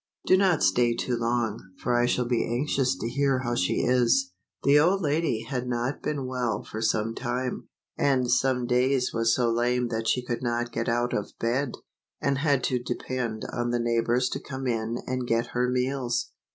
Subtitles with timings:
[0.25, 4.31] Do not stay too long, for I shall be anxious to hear how she is."
[4.63, 7.67] The old lady had not been well for some time,
[7.99, 11.73] and some days was so lame that she could not get out of bed,
[12.19, 16.31] and had to depend on the neighbors to come in and get her meals.